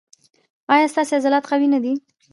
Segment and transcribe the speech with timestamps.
[0.73, 1.93] ایا ستاسو عضلات قوي نه دي؟